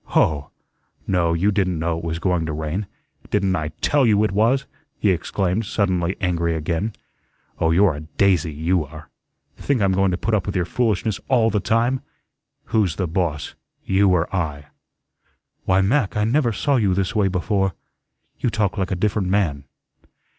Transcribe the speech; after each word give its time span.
"Hoh! 0.05 0.49
no, 1.05 1.33
you 1.33 1.51
didn't 1.51 1.77
know 1.77 1.95
it 1.95 2.03
was 2.03 2.17
going 2.17 2.47
to 2.47 2.53
rain. 2.53 2.87
Didn't 3.29 3.55
I 3.55 3.67
TELL 3.81 4.07
you 4.07 4.23
it 4.23 4.31
was?" 4.31 4.65
he 4.97 5.11
exclaimed, 5.11 5.67
suddenly 5.67 6.15
angry 6.19 6.55
again. 6.55 6.93
"Oh, 7.59 7.69
you're 7.69 7.93
a 7.93 7.99
DAISY, 8.01 8.51
you 8.51 8.83
are. 8.83 9.09
Think 9.57 9.79
I'm 9.79 9.91
going 9.91 10.09
to 10.09 10.17
put 10.17 10.33
up 10.33 10.47
with 10.47 10.55
your 10.55 10.65
foolishness 10.65 11.19
ALL 11.27 11.51
the 11.51 11.59
time? 11.59 12.01
Who's 12.63 12.95
the 12.95 13.05
boss, 13.07 13.53
you 13.85 14.09
or 14.09 14.27
I?" 14.35 14.69
"Why, 15.65 15.81
Mac, 15.81 16.17
I 16.17 16.23
never 16.23 16.51
saw 16.51 16.77
you 16.77 16.95
this 16.95 17.15
way 17.15 17.27
before. 17.27 17.75
You 18.39 18.49
talk 18.49 18.79
like 18.79 18.89
a 18.89 18.95
different 18.95 19.27
man." 19.27 19.65